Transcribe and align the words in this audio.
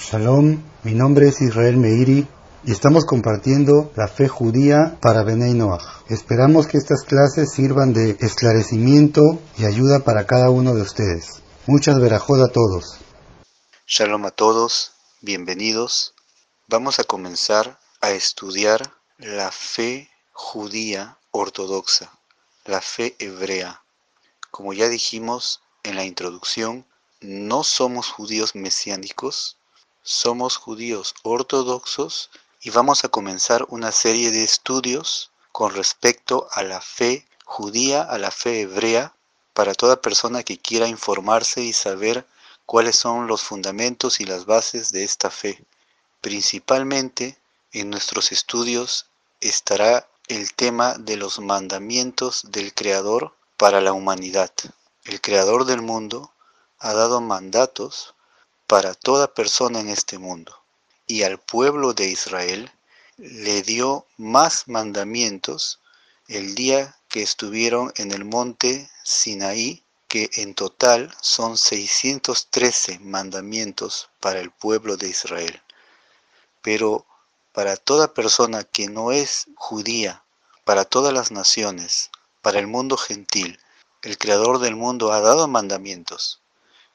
Shalom, 0.00 0.62
mi 0.84 0.94
nombre 0.94 1.28
es 1.28 1.40
Israel 1.40 1.76
Meiri 1.76 2.26
y 2.64 2.70
estamos 2.70 3.04
compartiendo 3.04 3.92
la 3.96 4.06
fe 4.06 4.28
judía 4.28 4.96
para 5.02 5.24
Benei 5.24 5.54
Noach. 5.54 5.82
Esperamos 6.08 6.68
que 6.68 6.78
estas 6.78 7.02
clases 7.02 7.52
sirvan 7.52 7.92
de 7.92 8.16
esclarecimiento 8.20 9.20
y 9.58 9.64
ayuda 9.64 10.04
para 10.04 10.24
cada 10.24 10.50
uno 10.50 10.74
de 10.74 10.82
ustedes. 10.82 11.42
Muchas 11.66 12.00
verajod 12.00 12.42
a 12.42 12.48
todos. 12.52 12.98
Shalom 13.88 14.24
a 14.24 14.30
todos, 14.30 14.92
bienvenidos. 15.20 16.14
Vamos 16.68 17.00
a 17.00 17.04
comenzar 17.04 17.78
a 18.00 18.12
estudiar 18.12 18.94
la 19.18 19.50
fe 19.50 20.08
judía 20.32 21.18
ortodoxa, 21.32 22.12
la 22.64 22.80
fe 22.80 23.16
hebrea. 23.18 23.82
Como 24.52 24.72
ya 24.72 24.88
dijimos 24.88 25.60
en 25.82 25.96
la 25.96 26.04
introducción, 26.04 26.86
no 27.20 27.64
somos 27.64 28.08
judíos 28.08 28.54
mesiánicos, 28.54 29.57
somos 30.08 30.56
judíos 30.56 31.14
ortodoxos 31.22 32.30
y 32.62 32.70
vamos 32.70 33.04
a 33.04 33.10
comenzar 33.10 33.66
una 33.68 33.92
serie 33.92 34.30
de 34.30 34.42
estudios 34.42 35.30
con 35.52 35.74
respecto 35.74 36.48
a 36.50 36.62
la 36.62 36.80
fe 36.80 37.26
judía, 37.44 38.04
a 38.04 38.16
la 38.16 38.30
fe 38.30 38.62
hebrea, 38.62 39.14
para 39.52 39.74
toda 39.74 40.00
persona 40.00 40.44
que 40.44 40.56
quiera 40.56 40.88
informarse 40.88 41.60
y 41.60 41.74
saber 41.74 42.26
cuáles 42.64 42.96
son 42.96 43.26
los 43.26 43.42
fundamentos 43.42 44.20
y 44.20 44.24
las 44.24 44.46
bases 44.46 44.92
de 44.92 45.04
esta 45.04 45.30
fe. 45.30 45.62
Principalmente 46.22 47.36
en 47.72 47.90
nuestros 47.90 48.32
estudios 48.32 49.04
estará 49.42 50.08
el 50.28 50.54
tema 50.54 50.94
de 50.94 51.18
los 51.18 51.38
mandamientos 51.38 52.44
del 52.50 52.72
Creador 52.72 53.34
para 53.58 53.82
la 53.82 53.92
humanidad. 53.92 54.52
El 55.04 55.20
Creador 55.20 55.66
del 55.66 55.82
mundo 55.82 56.32
ha 56.78 56.94
dado 56.94 57.20
mandatos 57.20 58.14
para 58.68 58.92
toda 58.92 59.32
persona 59.32 59.80
en 59.80 59.88
este 59.88 60.18
mundo. 60.18 60.54
Y 61.06 61.22
al 61.22 61.38
pueblo 61.38 61.94
de 61.94 62.10
Israel 62.10 62.70
le 63.16 63.62
dio 63.62 64.06
más 64.18 64.68
mandamientos 64.68 65.80
el 66.28 66.54
día 66.54 66.94
que 67.08 67.22
estuvieron 67.22 67.94
en 67.96 68.12
el 68.12 68.26
monte 68.26 68.90
Sinaí, 69.04 69.82
que 70.06 70.28
en 70.34 70.54
total 70.54 71.14
son 71.22 71.56
613 71.56 72.98
mandamientos 72.98 74.10
para 74.20 74.38
el 74.38 74.50
pueblo 74.50 74.98
de 74.98 75.08
Israel. 75.08 75.62
Pero 76.60 77.06
para 77.52 77.76
toda 77.76 78.12
persona 78.12 78.64
que 78.64 78.88
no 78.90 79.12
es 79.12 79.46
judía, 79.56 80.22
para 80.64 80.84
todas 80.84 81.14
las 81.14 81.30
naciones, 81.30 82.10
para 82.42 82.58
el 82.58 82.66
mundo 82.66 82.98
gentil, 82.98 83.58
el 84.02 84.18
Creador 84.18 84.58
del 84.58 84.76
mundo 84.76 85.10
ha 85.10 85.20
dado 85.22 85.48
mandamientos 85.48 86.42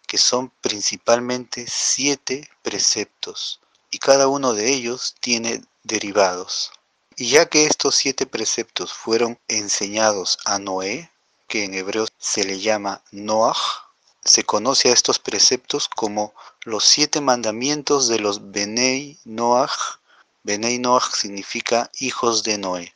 que 0.07 0.17
son 0.17 0.51
principalmente 0.61 1.65
siete 1.67 2.49
preceptos, 2.61 3.59
y 3.91 3.99
cada 3.99 4.27
uno 4.27 4.53
de 4.53 4.71
ellos 4.71 5.15
tiene 5.19 5.63
derivados. 5.83 6.71
Y 7.15 7.29
ya 7.29 7.47
que 7.47 7.65
estos 7.65 7.95
siete 7.95 8.25
preceptos 8.25 8.93
fueron 8.93 9.39
enseñados 9.47 10.39
a 10.45 10.59
Noé, 10.59 11.11
que 11.47 11.63
en 11.63 11.73
hebreo 11.75 12.07
se 12.17 12.43
le 12.43 12.59
llama 12.59 13.03
Noach, 13.11 13.83
se 14.25 14.43
conoce 14.43 14.89
a 14.89 14.93
estos 14.93 15.19
preceptos 15.19 15.89
como 15.89 16.33
los 16.63 16.85
siete 16.85 17.19
mandamientos 17.19 18.07
de 18.07 18.19
los 18.19 18.51
Benei 18.51 19.19
Noach. 19.25 19.99
Benei 20.43 20.79
Noach 20.79 21.13
significa 21.13 21.91
hijos 21.99 22.43
de 22.43 22.57
Noé. 22.57 22.95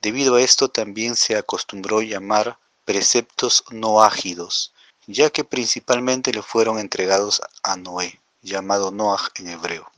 Debido 0.00 0.36
a 0.36 0.42
esto 0.42 0.68
también 0.68 1.14
se 1.14 1.36
acostumbró 1.36 2.00
llamar 2.00 2.58
preceptos 2.84 3.64
noágidos, 3.70 4.72
ya 5.06 5.30
que 5.30 5.44
principalmente 5.44 6.32
le 6.32 6.42
fueron 6.42 6.78
entregados 6.78 7.42
a 7.62 7.76
Noé, 7.76 8.20
llamado 8.42 8.90
Noach 8.90 9.28
en 9.36 9.48
hebreo. 9.48 9.90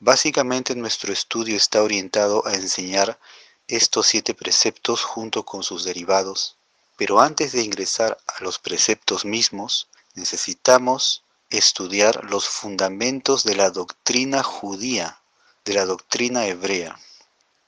Básicamente 0.00 0.74
nuestro 0.74 1.12
estudio 1.12 1.56
está 1.56 1.82
orientado 1.82 2.46
a 2.46 2.54
enseñar 2.54 3.18
estos 3.66 4.06
siete 4.06 4.32
preceptos 4.34 5.02
junto 5.02 5.44
con 5.44 5.62
sus 5.62 5.84
derivados, 5.84 6.56
pero 6.96 7.20
antes 7.20 7.52
de 7.52 7.62
ingresar 7.62 8.16
a 8.26 8.42
los 8.42 8.58
preceptos 8.58 9.24
mismos, 9.24 9.88
necesitamos 10.14 11.22
estudiar 11.50 12.24
los 12.24 12.48
fundamentos 12.48 13.44
de 13.44 13.54
la 13.54 13.70
doctrina 13.70 14.42
judía, 14.42 15.20
de 15.64 15.74
la 15.74 15.84
doctrina 15.84 16.46
hebrea. 16.46 16.98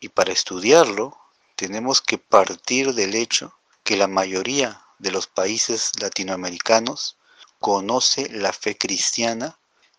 Y 0.00 0.08
para 0.08 0.32
estudiarlo, 0.32 1.16
tenemos 1.56 2.00
que 2.00 2.16
partir 2.16 2.94
del 2.94 3.14
hecho 3.14 3.52
que 3.84 3.96
la 3.96 4.06
mayoría 4.06 4.82
de 5.00 5.10
los 5.10 5.26
países 5.26 5.92
latinoamericanos 6.00 7.16
conoce 7.58 8.28
la 8.30 8.52
fe 8.52 8.76
cristiana 8.76 9.58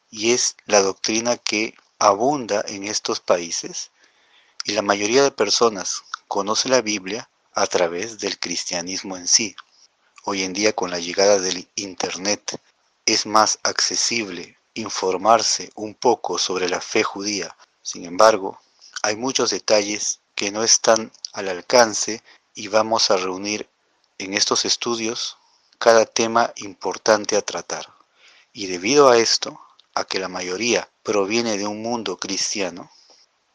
y 0.10 0.32
es 0.32 0.56
la 0.66 0.82
doctrina 0.82 1.38
que 1.38 1.76
abunda 2.00 2.64
en 2.68 2.84
estos 2.84 3.20
países 3.20 3.92
y 4.64 4.74
la 4.74 4.82
mayoría 4.82 5.24
de 5.24 5.32
personas 5.32 6.04
conoce 6.28 6.70
la 6.70 6.82
Biblia 6.82 7.30
a 7.54 7.68
través 7.68 8.20
del 8.20 8.40
cristianismo 8.40 9.18
en 9.18 9.28
sí. 9.28 9.56
Hoy 10.24 10.44
en 10.44 10.54
día 10.54 10.74
con 10.74 10.92
la 10.92 11.00
llegada 11.00 11.40
del 11.40 11.68
Internet 11.76 12.62
es 13.06 13.26
más 13.26 13.60
accesible 13.64 14.58
informarse 14.76 15.72
un 15.76 15.96
poco 15.96 16.38
sobre 16.38 16.70
la 16.70 16.80
fe 16.80 17.04
judía. 17.04 17.56
Sin 17.82 18.06
embargo, 18.06 18.60
hay 19.02 19.16
muchos 19.16 19.50
detalles 19.50 20.20
que 20.36 20.52
no 20.52 20.64
están 20.64 21.12
al 21.34 21.50
alcance 21.50 22.24
y 22.54 22.68
vamos 22.68 23.10
a 23.10 23.18
reunir 23.18 23.68
en 24.22 24.36
estos 24.36 24.66
estudios 24.66 25.38
cada 25.80 26.06
tema 26.06 26.54
importante 26.58 27.36
a 27.36 27.42
tratar. 27.42 27.92
Y 28.54 28.68
debido 28.68 29.10
a 29.10 29.18
esto, 29.18 29.60
a 29.96 30.04
que 30.06 30.20
la 30.20 30.28
mayoría 30.28 30.90
proviene 31.04 31.58
de 31.58 31.66
un 31.66 31.82
mundo 31.82 32.18
cristiano, 32.18 32.92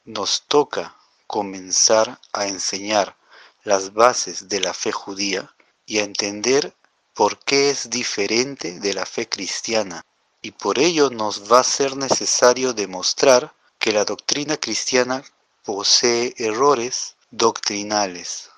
nos 0.05 0.43
toca 0.43 0.97
comenzar 1.27 2.21
a 2.33 2.47
enseñar 2.47 3.17
las 3.63 3.95
bases 3.95 4.49
de 4.49 4.61
la 4.61 4.75
fe 4.75 4.93
judía 4.93 5.55
y 5.87 5.99
a 5.99 6.05
entender 6.05 6.75
por 7.15 7.39
qué 7.39 7.71
es 7.71 7.89
diferente 7.89 8.81
de 8.81 8.93
la 8.95 9.07
fe 9.07 9.29
cristiana. 9.29 10.05
Y 10.43 10.51
por 10.51 10.79
ello 10.79 11.11
nos 11.11 11.51
va 11.51 11.61
a 11.61 11.65
ser 11.65 11.97
necesario 11.97 12.73
demostrar 12.73 13.55
que 13.79 13.93
la 13.93 14.05
doctrina 14.05 14.57
cristiana 14.57 15.23
posee 15.65 16.35
errores 16.39 17.17
doctrinales 17.31 18.51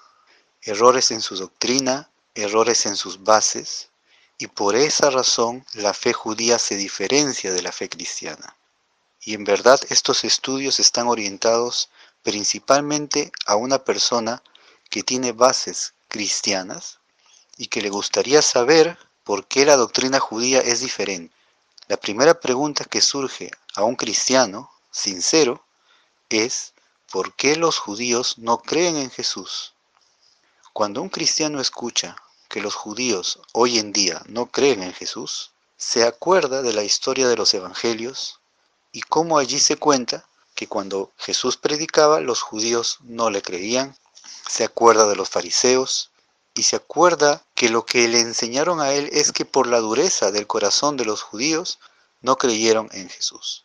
errores 0.69 1.11
en 1.13 1.23
su 1.23 1.35
doctrina, 1.35 2.11
errores 2.35 2.85
en 2.85 2.95
sus 2.95 3.25
bases, 3.25 3.89
y 4.37 4.49
por 4.49 4.77
esa 4.77 5.09
razón 5.09 5.65
la 5.73 5.95
fe 5.95 6.13
judía 6.13 6.59
se 6.59 6.77
diferencia 6.77 7.53
de 7.53 7.63
la 7.63 7.73
fe 7.73 7.89
cristiana. 7.89 8.55
Y 9.23 9.33
en 9.33 9.45
verdad 9.45 9.81
estos 9.89 10.25
estudios 10.25 10.79
están 10.79 11.09
orientados 11.09 11.89
principalmente 12.23 13.33
a 13.47 13.57
una 13.57 13.79
persona 13.79 14.43
que 14.91 15.03
tiene 15.03 15.33
bases 15.33 15.95
cristianas 16.07 16.99
y 17.57 17.69
que 17.69 17.81
le 17.81 17.89
gustaría 17.89 18.43
saber 18.43 18.99
por 19.25 19.47
qué 19.47 19.65
la 19.65 19.77
doctrina 19.77 20.21
judía 20.21 20.61
es 20.61 20.81
diferente. 20.81 21.35
La 21.87 21.97
primera 21.97 22.39
pregunta 22.39 22.85
que 22.85 23.01
surge 23.01 23.51
a 23.75 23.85
un 23.85 23.97
cristiano 23.97 24.71
sincero 24.91 25.65
es 26.29 26.75
¿por 27.11 27.35
qué 27.35 27.57
los 27.57 27.79
judíos 27.79 28.37
no 28.37 28.59
creen 28.59 28.97
en 28.97 29.11
Jesús? 29.11 29.73
Cuando 30.79 31.03
un 31.03 31.09
cristiano 31.09 31.61
escucha 31.61 32.15
que 32.49 32.61
los 32.61 32.77
judíos 32.77 33.41
hoy 33.53 33.81
en 33.81 33.93
día 33.93 34.23
no 34.27 34.47
creen 34.47 34.85
en 34.85 34.93
Jesús, 34.93 35.51
se 35.77 36.05
acuerda 36.05 36.63
de 36.63 36.73
la 36.73 36.85
historia 36.85 37.27
de 37.27 37.35
los 37.35 37.53
evangelios 37.53 38.39
y 38.93 39.01
cómo 39.01 39.39
allí 39.39 39.59
se 39.59 39.77
cuenta 39.77 40.29
que 40.55 40.69
cuando 40.69 41.11
Jesús 41.17 41.57
predicaba 41.57 42.21
los 42.21 42.43
judíos 42.43 42.99
no 43.01 43.29
le 43.29 43.43
creían, 43.43 43.97
se 44.49 44.63
acuerda 44.63 45.09
de 45.09 45.17
los 45.17 45.29
fariseos 45.29 46.13
y 46.55 46.63
se 46.63 46.77
acuerda 46.77 47.43
que 47.57 47.71
lo 47.71 47.85
que 47.85 48.07
le 48.07 48.21
enseñaron 48.21 48.81
a 48.81 48.93
él 48.93 49.11
es 49.13 49.33
que 49.33 49.45
por 49.45 49.67
la 49.67 49.81
dureza 49.81 50.31
del 50.31 50.47
corazón 50.47 50.97
de 50.97 51.07
los 51.07 51.23
judíos 51.23 51.81
no 52.21 52.39
creyeron 52.39 52.89
en 52.93 53.09
Jesús. 53.09 53.65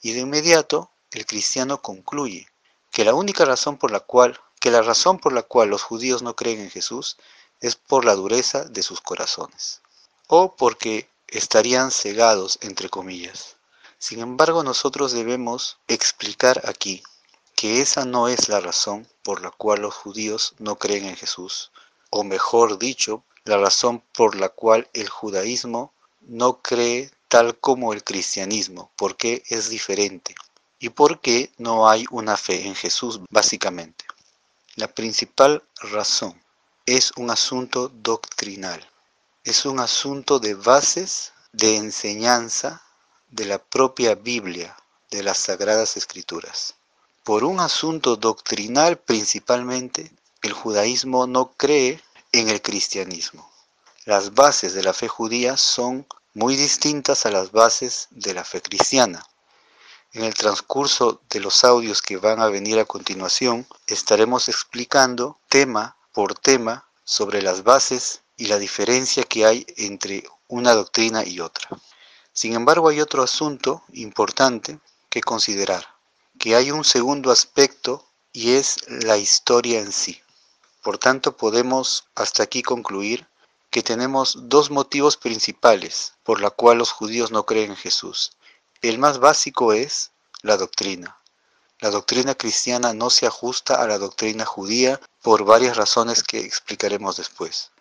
Y 0.00 0.12
de 0.12 0.20
inmediato 0.20 0.90
el 1.10 1.26
cristiano 1.26 1.82
concluye 1.82 2.48
que 2.90 3.04
la 3.04 3.12
única 3.12 3.44
razón 3.44 3.76
por 3.76 3.90
la 3.90 4.00
cual 4.00 4.40
que 4.60 4.70
la 4.70 4.82
razón 4.82 5.18
por 5.18 5.32
la 5.32 5.42
cual 5.42 5.70
los 5.70 5.82
judíos 5.82 6.22
no 6.22 6.36
creen 6.36 6.60
en 6.60 6.70
Jesús 6.70 7.16
es 7.60 7.76
por 7.76 8.04
la 8.04 8.14
dureza 8.14 8.64
de 8.64 8.82
sus 8.82 9.00
corazones, 9.00 9.80
o 10.28 10.54
porque 10.54 11.08
estarían 11.28 11.90
cegados, 11.90 12.58
entre 12.60 12.88
comillas. 12.90 13.56
Sin 13.98 14.20
embargo, 14.20 14.62
nosotros 14.62 15.12
debemos 15.12 15.78
explicar 15.88 16.62
aquí 16.66 17.02
que 17.56 17.80
esa 17.80 18.04
no 18.04 18.28
es 18.28 18.48
la 18.48 18.60
razón 18.60 19.08
por 19.22 19.42
la 19.42 19.50
cual 19.50 19.80
los 19.80 19.94
judíos 19.94 20.54
no 20.58 20.76
creen 20.76 21.06
en 21.06 21.16
Jesús, 21.16 21.70
o 22.10 22.22
mejor 22.22 22.78
dicho, 22.78 23.24
la 23.44 23.56
razón 23.56 24.02
por 24.12 24.36
la 24.36 24.50
cual 24.50 24.88
el 24.92 25.08
judaísmo 25.08 25.92
no 26.20 26.60
cree 26.60 27.10
tal 27.28 27.58
como 27.58 27.92
el 27.92 28.04
cristianismo, 28.04 28.90
porque 28.96 29.42
es 29.48 29.70
diferente, 29.70 30.34
y 30.78 30.90
porque 30.90 31.52
no 31.58 31.88
hay 31.88 32.04
una 32.10 32.36
fe 32.36 32.66
en 32.66 32.74
Jesús, 32.74 33.20
básicamente. 33.30 34.04
La 34.80 34.88
principal 34.88 35.62
razón 35.92 36.42
es 36.86 37.12
un 37.16 37.28
asunto 37.28 37.90
doctrinal, 37.90 38.80
es 39.44 39.66
un 39.66 39.78
asunto 39.78 40.38
de 40.38 40.54
bases, 40.54 41.34
de 41.52 41.76
enseñanza, 41.76 42.80
de 43.28 43.44
la 43.44 43.58
propia 43.58 44.14
Biblia, 44.14 44.74
de 45.10 45.22
las 45.22 45.36
Sagradas 45.36 45.98
Escrituras. 45.98 46.76
Por 47.24 47.44
un 47.44 47.60
asunto 47.60 48.16
doctrinal 48.16 48.96
principalmente, 48.96 50.10
el 50.40 50.54
judaísmo 50.54 51.26
no 51.26 51.52
cree 51.58 52.02
en 52.32 52.48
el 52.48 52.62
cristianismo. 52.62 53.52
Las 54.06 54.32
bases 54.32 54.72
de 54.72 54.82
la 54.82 54.94
fe 54.94 55.08
judía 55.08 55.58
son 55.58 56.06
muy 56.32 56.56
distintas 56.56 57.26
a 57.26 57.30
las 57.30 57.52
bases 57.52 58.08
de 58.12 58.32
la 58.32 58.44
fe 58.44 58.62
cristiana. 58.62 59.28
En 60.12 60.24
el 60.24 60.34
transcurso 60.34 61.20
de 61.30 61.38
los 61.38 61.62
audios 61.62 62.02
que 62.02 62.16
van 62.16 62.40
a 62.40 62.48
venir 62.48 62.80
a 62.80 62.84
continuación, 62.84 63.64
estaremos 63.86 64.48
explicando 64.48 65.38
tema 65.48 65.96
por 66.12 66.34
tema 66.34 66.88
sobre 67.04 67.42
las 67.42 67.62
bases 67.62 68.22
y 68.36 68.46
la 68.46 68.58
diferencia 68.58 69.22
que 69.22 69.46
hay 69.46 69.64
entre 69.76 70.28
una 70.48 70.74
doctrina 70.74 71.24
y 71.24 71.38
otra. 71.38 71.68
Sin 72.32 72.54
embargo, 72.54 72.88
hay 72.88 73.00
otro 73.00 73.22
asunto 73.22 73.84
importante 73.92 74.80
que 75.08 75.20
considerar, 75.20 75.86
que 76.40 76.56
hay 76.56 76.72
un 76.72 76.84
segundo 76.84 77.30
aspecto 77.30 78.04
y 78.32 78.54
es 78.54 78.78
la 78.88 79.16
historia 79.16 79.78
en 79.78 79.92
sí. 79.92 80.20
Por 80.82 80.98
tanto, 80.98 81.36
podemos 81.36 82.08
hasta 82.16 82.42
aquí 82.42 82.62
concluir 82.62 83.28
que 83.70 83.84
tenemos 83.84 84.36
dos 84.48 84.72
motivos 84.72 85.16
principales 85.16 86.14
por 86.24 86.40
la 86.40 86.50
cual 86.50 86.78
los 86.78 86.90
judíos 86.90 87.30
no 87.30 87.46
creen 87.46 87.70
en 87.70 87.76
Jesús. 87.76 88.32
El 88.82 88.98
más 88.98 89.18
básico 89.18 89.74
es 89.74 90.10
la 90.40 90.56
doctrina. 90.56 91.18
La 91.80 91.90
doctrina 91.90 92.34
cristiana 92.34 92.94
no 92.94 93.10
se 93.10 93.26
ajusta 93.26 93.74
a 93.74 93.86
la 93.86 93.98
doctrina 93.98 94.46
judía 94.46 94.98
por 95.20 95.44
varias 95.44 95.76
razones 95.76 96.22
que 96.22 96.40
explicaremos 96.40 97.18
después. 97.18 97.72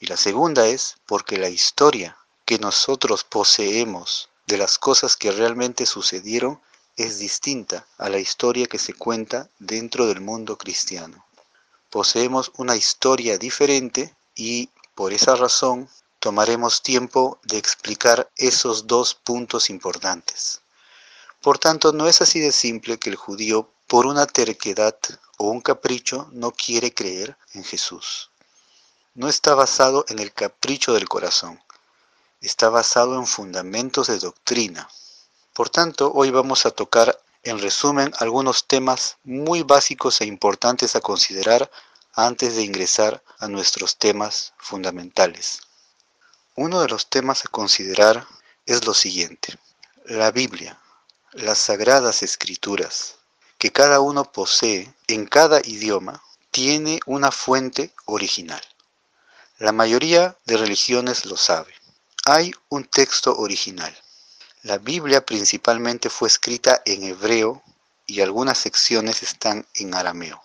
Y 0.00 0.06
la 0.06 0.16
segunda 0.16 0.66
es 0.66 0.96
porque 1.06 1.38
la 1.38 1.48
historia 1.48 2.16
que 2.44 2.58
nosotros 2.58 3.22
poseemos 3.22 4.30
de 4.46 4.58
las 4.58 4.78
cosas 4.78 5.14
que 5.14 5.30
realmente 5.30 5.86
sucedieron 5.86 6.60
es 6.96 7.20
distinta 7.20 7.86
a 7.96 8.08
la 8.08 8.18
historia 8.18 8.66
que 8.66 8.80
se 8.80 8.94
cuenta 8.94 9.48
dentro 9.60 10.06
del 10.08 10.20
mundo 10.20 10.58
cristiano. 10.58 11.24
Poseemos 11.88 12.50
una 12.56 12.74
historia 12.74 13.38
diferente 13.38 14.16
y 14.34 14.70
por 14.96 15.12
esa 15.12 15.36
razón 15.36 15.88
tomaremos 16.18 16.82
tiempo 16.82 17.38
de 17.44 17.58
explicar 17.58 18.30
esos 18.36 18.86
dos 18.86 19.14
puntos 19.14 19.70
importantes. 19.70 20.60
Por 21.40 21.58
tanto, 21.58 21.92
no 21.92 22.08
es 22.08 22.20
así 22.20 22.40
de 22.40 22.52
simple 22.52 22.98
que 22.98 23.10
el 23.10 23.16
judío, 23.16 23.70
por 23.86 24.06
una 24.06 24.26
terquedad 24.26 24.96
o 25.36 25.48
un 25.48 25.60
capricho, 25.60 26.28
no 26.32 26.50
quiere 26.50 26.92
creer 26.92 27.36
en 27.54 27.62
Jesús. 27.62 28.30
No 29.14 29.28
está 29.28 29.54
basado 29.54 30.04
en 30.08 30.18
el 30.18 30.32
capricho 30.32 30.92
del 30.92 31.08
corazón, 31.08 31.62
está 32.40 32.68
basado 32.68 33.16
en 33.16 33.26
fundamentos 33.26 34.08
de 34.08 34.18
doctrina. 34.18 34.88
Por 35.52 35.70
tanto, 35.70 36.12
hoy 36.14 36.30
vamos 36.30 36.66
a 36.66 36.70
tocar 36.70 37.20
en 37.44 37.58
resumen 37.60 38.12
algunos 38.18 38.66
temas 38.66 39.16
muy 39.24 39.62
básicos 39.62 40.20
e 40.20 40.26
importantes 40.26 40.96
a 40.96 41.00
considerar 41.00 41.70
antes 42.14 42.56
de 42.56 42.62
ingresar 42.62 43.22
a 43.38 43.46
nuestros 43.46 43.96
temas 43.96 44.52
fundamentales. 44.58 45.67
Uno 46.60 46.80
de 46.80 46.88
los 46.88 47.08
temas 47.08 47.44
a 47.44 47.50
considerar 47.50 48.26
es 48.66 48.84
lo 48.84 48.92
siguiente. 48.92 49.56
La 50.06 50.32
Biblia, 50.32 50.76
las 51.30 51.56
sagradas 51.58 52.24
escrituras, 52.24 53.14
que 53.58 53.70
cada 53.70 54.00
uno 54.00 54.24
posee 54.32 54.92
en 55.06 55.26
cada 55.26 55.60
idioma, 55.60 56.20
tiene 56.50 56.98
una 57.06 57.30
fuente 57.30 57.92
original. 58.06 58.60
La 59.58 59.70
mayoría 59.70 60.36
de 60.46 60.56
religiones 60.56 61.26
lo 61.26 61.36
sabe. 61.36 61.72
Hay 62.24 62.52
un 62.70 62.82
texto 62.86 63.36
original. 63.36 63.96
La 64.64 64.78
Biblia 64.78 65.24
principalmente 65.24 66.10
fue 66.10 66.26
escrita 66.26 66.82
en 66.84 67.04
hebreo 67.04 67.62
y 68.04 68.20
algunas 68.20 68.58
secciones 68.58 69.22
están 69.22 69.64
en 69.74 69.94
arameo. 69.94 70.42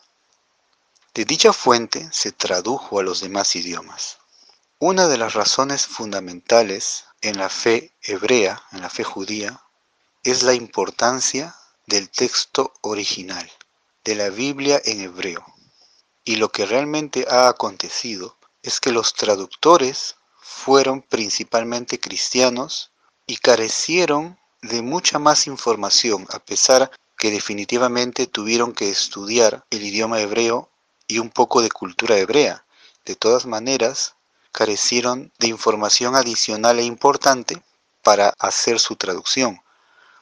De 1.15 1.25
dicha 1.25 1.53
fuente 1.53 2.07
se 2.11 2.31
tradujo 2.31 2.99
a 2.99 3.03
los 3.03 3.19
demás 3.21 3.55
idiomas. 3.55 4.19
Una 4.79 5.07
de 5.07 5.17
las 5.17 5.33
razones 5.33 5.87
fundamentales 5.87 7.05
en 7.21 7.37
la 7.37 7.49
fe 7.49 7.95
hebrea, 8.01 8.61
en 8.71 8.81
la 8.81 8.89
fe 8.89 9.03
judía, 9.03 9.61
es 10.23 10.43
la 10.43 10.53
importancia 10.53 11.55
del 11.85 12.09
texto 12.09 12.73
original, 12.81 13.49
de 14.03 14.15
la 14.15 14.29
Biblia 14.29 14.81
en 14.83 15.01
hebreo. 15.01 15.45
Y 16.25 16.35
lo 16.35 16.49
que 16.49 16.65
realmente 16.65 17.25
ha 17.29 17.47
acontecido 17.47 18.37
es 18.61 18.79
que 18.79 18.91
los 18.91 19.13
traductores 19.13 20.15
fueron 20.41 21.01
principalmente 21.01 21.99
cristianos 21.99 22.91
y 23.25 23.37
carecieron 23.37 24.37
de 24.61 24.81
mucha 24.81 25.19
más 25.19 25.47
información, 25.47 26.27
a 26.29 26.39
pesar 26.39 26.91
que 27.17 27.31
definitivamente 27.31 28.27
tuvieron 28.27 28.73
que 28.73 28.89
estudiar 28.89 29.65
el 29.69 29.83
idioma 29.83 30.19
hebreo 30.19 30.69
y 31.07 31.19
un 31.19 31.29
poco 31.29 31.61
de 31.61 31.69
cultura 31.69 32.17
hebrea. 32.17 32.65
De 33.05 33.15
todas 33.15 33.45
maneras, 33.45 34.15
carecieron 34.53 35.33
de 35.39 35.47
información 35.47 36.15
adicional 36.15 36.79
e 36.79 36.83
importante 36.83 37.61
para 38.03 38.33
hacer 38.39 38.79
su 38.79 38.95
traducción. 38.95 39.61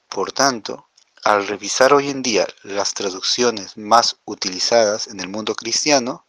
Por 0.10 0.32
tanto, 0.32 0.88
al 1.24 1.48
revisar 1.48 1.94
hoy 1.94 2.10
en 2.10 2.24
día 2.24 2.48
las 2.64 2.96
traducciones 2.96 3.78
más 3.78 4.16
utilizadas 4.26 5.08
en 5.08 5.20
el 5.20 5.28
mundo 5.28 5.54
cristiano, 5.54 6.26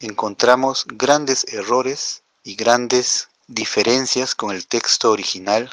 encontramos 0.00 0.84
grandes 0.86 1.46
errores 1.48 2.22
y 2.44 2.54
grandes 2.56 3.28
diferencias 3.46 4.34
con 4.34 4.50
el 4.50 4.66
texto 4.66 5.10
original, 5.10 5.72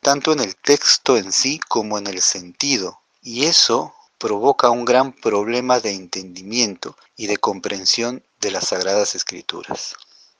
tanto 0.00 0.32
en 0.32 0.40
el 0.40 0.56
texto 0.56 1.18
en 1.18 1.32
sí 1.32 1.60
como 1.68 1.98
en 1.98 2.06
el 2.06 2.22
sentido, 2.22 3.00
y 3.22 3.44
eso 3.44 3.94
provoca 4.16 4.70
un 4.70 4.84
gran 4.84 5.12
problema 5.12 5.80
de 5.80 5.92
entendimiento 5.92 6.96
y 7.16 7.26
de 7.26 7.36
comprensión 7.36 8.22
de 8.40 8.50
las 8.50 8.68
Sagradas 8.68 9.14
Escrituras. 9.14 9.96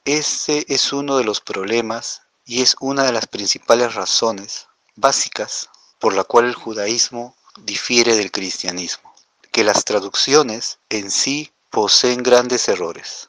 Ese 0.07 0.65
es 0.69 0.95
uno 0.95 1.19
de 1.19 1.25
los 1.25 1.43
problemas 1.43 2.23
y 2.47 2.63
es 2.63 2.75
una 2.81 3.05
de 3.05 3.13
las 3.13 3.27
principales 3.27 3.95
razones 3.95 4.67
básicas 4.97 5.69
por 5.99 6.15
la 6.15 6.25
cual 6.25 6.47
el 6.47 6.55
judaísmo 6.55 7.37
difiere 7.59 8.17
del 8.17 8.33
cristianismo, 8.33 9.15
que 9.53 9.63
las 9.63 9.85
traducciones 9.85 10.79
en 10.89 11.11
sí 11.11 11.53
poseen 11.69 12.23
grandes 12.23 12.69
errores. 12.69 13.29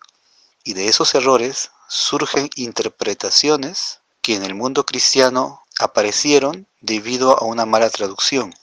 Y 0.63 0.73
de 0.73 0.87
esos 0.87 1.13
errores 1.13 1.71
surgen 1.89 2.49
interpretaciones 2.55 3.99
que 4.21 4.35
en 4.35 4.43
el 4.43 4.55
mundo 4.55 4.85
cristiano 4.85 5.63
aparecieron 5.77 6.67
debido 6.79 7.37
a 7.37 7.43
una 7.43 7.65
mala 7.65 7.89
traducción. 7.89 8.53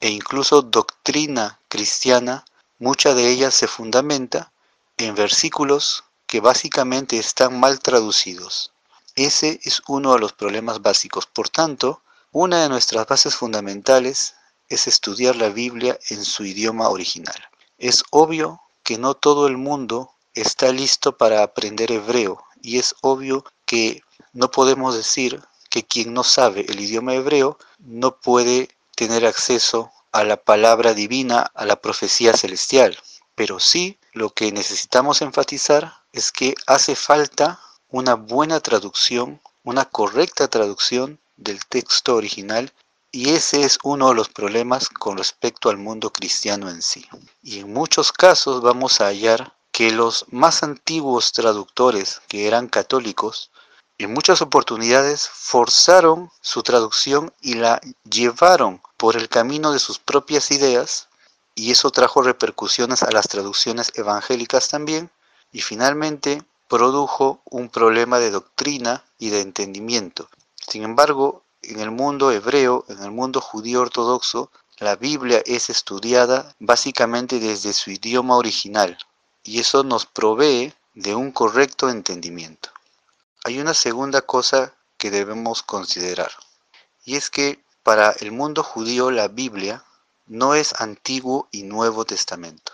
E 0.00 0.08
incluso 0.08 0.62
doctrina 0.62 1.60
cristiana, 1.68 2.46
mucha 2.78 3.12
de 3.12 3.28
ella 3.28 3.50
se 3.50 3.68
fundamenta 3.68 4.52
en 4.96 5.14
versículos 5.14 6.04
que 6.28 6.40
básicamente 6.40 7.18
están 7.18 7.58
mal 7.58 7.80
traducidos. 7.80 8.70
Ese 9.16 9.58
es 9.64 9.82
uno 9.88 10.12
de 10.12 10.20
los 10.20 10.34
problemas 10.34 10.80
básicos. 10.80 11.26
Por 11.26 11.48
tanto, 11.48 12.02
una 12.30 12.62
de 12.62 12.68
nuestras 12.68 13.06
bases 13.06 13.34
fundamentales 13.34 14.34
es 14.68 14.86
estudiar 14.86 15.34
la 15.36 15.48
Biblia 15.48 15.98
en 16.10 16.24
su 16.24 16.44
idioma 16.44 16.90
original. 16.90 17.34
Es 17.78 18.04
obvio 18.10 18.60
que 18.84 18.98
no 18.98 19.14
todo 19.14 19.46
el 19.46 19.56
mundo 19.56 20.12
está 20.34 20.70
listo 20.70 21.16
para 21.16 21.42
aprender 21.42 21.90
hebreo 21.90 22.44
y 22.60 22.78
es 22.78 22.94
obvio 23.00 23.44
que 23.64 24.02
no 24.32 24.50
podemos 24.50 24.94
decir 24.94 25.42
que 25.70 25.84
quien 25.84 26.12
no 26.12 26.24
sabe 26.24 26.66
el 26.68 26.78
idioma 26.78 27.14
hebreo 27.14 27.58
no 27.78 28.20
puede 28.20 28.68
tener 28.94 29.24
acceso 29.26 29.90
a 30.12 30.24
la 30.24 30.36
palabra 30.36 30.92
divina, 30.92 31.50
a 31.54 31.64
la 31.64 31.80
profecía 31.80 32.34
celestial. 32.34 32.98
Pero 33.34 33.60
sí 33.60 33.98
lo 34.12 34.30
que 34.30 34.52
necesitamos 34.52 35.22
enfatizar 35.22 35.94
es 36.18 36.32
que 36.32 36.54
hace 36.66 36.96
falta 36.96 37.60
una 37.88 38.14
buena 38.14 38.58
traducción, 38.60 39.40
una 39.62 39.84
correcta 39.84 40.48
traducción 40.48 41.20
del 41.36 41.64
texto 41.64 42.16
original 42.16 42.72
y 43.12 43.30
ese 43.30 43.62
es 43.62 43.78
uno 43.84 44.08
de 44.08 44.16
los 44.16 44.28
problemas 44.28 44.88
con 44.88 45.16
respecto 45.16 45.70
al 45.70 45.78
mundo 45.78 46.10
cristiano 46.10 46.68
en 46.68 46.82
sí. 46.82 47.06
Y 47.42 47.60
en 47.60 47.72
muchos 47.72 48.12
casos 48.12 48.60
vamos 48.60 49.00
a 49.00 49.06
hallar 49.06 49.54
que 49.70 49.92
los 49.92 50.26
más 50.30 50.64
antiguos 50.64 51.32
traductores, 51.32 52.20
que 52.26 52.48
eran 52.48 52.66
católicos, 52.66 53.50
en 53.96 54.12
muchas 54.12 54.42
oportunidades 54.42 55.28
forzaron 55.32 56.30
su 56.40 56.62
traducción 56.64 57.32
y 57.40 57.54
la 57.54 57.80
llevaron 58.10 58.82
por 58.96 59.16
el 59.16 59.28
camino 59.28 59.72
de 59.72 59.78
sus 59.78 59.98
propias 60.00 60.50
ideas, 60.50 61.08
y 61.54 61.70
eso 61.70 61.90
trajo 61.90 62.22
repercusiones 62.22 63.02
a 63.02 63.10
las 63.10 63.28
traducciones 63.28 63.92
evangélicas 63.94 64.68
también, 64.68 65.10
y 65.52 65.60
finalmente 65.60 66.42
produjo 66.68 67.40
un 67.44 67.68
problema 67.68 68.18
de 68.18 68.30
doctrina 68.30 69.04
y 69.18 69.30
de 69.30 69.40
entendimiento. 69.40 70.28
Sin 70.54 70.82
embargo, 70.82 71.42
en 71.62 71.80
el 71.80 71.90
mundo 71.90 72.30
hebreo, 72.30 72.84
en 72.88 73.02
el 73.02 73.10
mundo 73.10 73.40
judío 73.40 73.80
ortodoxo, 73.80 74.50
la 74.78 74.96
Biblia 74.96 75.42
es 75.44 75.70
estudiada 75.70 76.54
básicamente 76.60 77.40
desde 77.40 77.72
su 77.72 77.90
idioma 77.90 78.36
original 78.36 78.96
y 79.42 79.58
eso 79.60 79.82
nos 79.82 80.06
provee 80.06 80.72
de 80.94 81.14
un 81.14 81.32
correcto 81.32 81.88
entendimiento. 81.88 82.70
Hay 83.44 83.58
una 83.58 83.74
segunda 83.74 84.22
cosa 84.22 84.74
que 84.96 85.10
debemos 85.10 85.62
considerar 85.62 86.30
y 87.04 87.16
es 87.16 87.30
que 87.30 87.64
para 87.82 88.10
el 88.10 88.30
mundo 88.32 88.62
judío 88.62 89.10
la 89.10 89.28
Biblia 89.28 89.82
no 90.26 90.54
es 90.54 90.78
Antiguo 90.78 91.48
y 91.50 91.62
Nuevo 91.62 92.04
Testamento. 92.04 92.72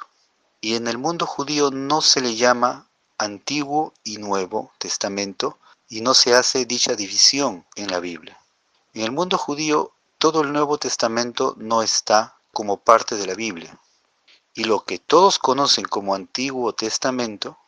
Y 0.64 0.76
en 0.76 0.88
el 0.88 0.96
mundo 0.96 1.26
judío 1.26 1.70
no 1.70 2.00
se 2.00 2.22
le 2.22 2.36
llama 2.36 2.88
Antiguo 3.18 3.92
y 4.02 4.16
Nuevo 4.16 4.72
Testamento 4.78 5.58
y 5.90 6.00
no 6.00 6.14
se 6.14 6.34
hace 6.34 6.64
dicha 6.64 6.96
división 6.96 7.66
en 7.74 7.90
la 7.90 8.00
Biblia. 8.00 8.40
En 8.94 9.02
el 9.02 9.12
mundo 9.12 9.36
judío 9.36 9.92
todo 10.16 10.40
el 10.40 10.54
Nuevo 10.54 10.78
Testamento 10.78 11.54
no 11.58 11.82
está 11.82 12.38
como 12.54 12.78
parte 12.78 13.16
de 13.16 13.26
la 13.26 13.34
Biblia. 13.34 13.78
Y 14.54 14.64
lo 14.64 14.86
que 14.86 14.98
todos 14.98 15.38
conocen 15.38 15.84
como 15.84 16.14
Antiguo 16.14 16.72
Testamento, 16.72 17.58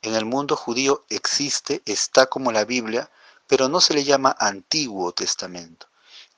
en 0.00 0.14
el 0.14 0.24
mundo 0.24 0.56
judío 0.56 1.04
existe, 1.10 1.82
está 1.84 2.24
como 2.24 2.52
la 2.52 2.64
Biblia, 2.64 3.10
pero 3.48 3.68
no 3.68 3.82
se 3.82 3.92
le 3.92 4.02
llama 4.02 4.34
Antiguo 4.40 5.12
Testamento, 5.12 5.88